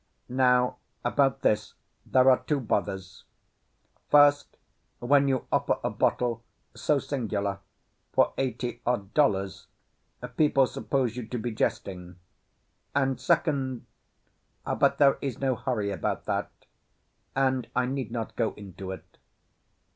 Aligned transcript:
Now, 0.29 0.77
about 1.05 1.43
this 1.43 1.75
there 2.07 2.31
are 2.31 2.39
two 2.43 2.59
bothers. 2.59 3.23
First, 4.09 4.57
when 4.97 5.27
you 5.27 5.45
offer 5.51 5.77
a 5.83 5.91
bottle 5.91 6.43
so 6.73 6.97
singular 6.97 7.59
for 8.11 8.33
eighty 8.39 8.81
odd 8.83 9.13
dollars, 9.13 9.67
people 10.37 10.65
suppose 10.65 11.15
you 11.15 11.27
to 11.27 11.37
be 11.37 11.51
jesting. 11.51 12.15
And 12.95 13.21
second—but 13.21 14.97
there 14.97 15.19
is 15.21 15.37
no 15.37 15.53
hurry 15.55 15.91
about 15.91 16.25
that—and 16.25 17.69
I 17.75 17.85
need 17.85 18.09
not 18.11 18.35
go 18.35 18.53
into 18.55 18.89
it. 18.89 19.19